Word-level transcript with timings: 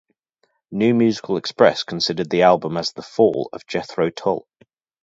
"New 0.71 0.95
Musical 0.95 1.37
Express" 1.37 1.83
considered 1.83 2.31
the 2.31 2.41
album 2.41 2.75
as 2.75 2.91
"the 2.91 3.03
fall" 3.03 3.49
of 3.53 3.67
Jethro 3.67 4.09
Tull. 4.09 4.47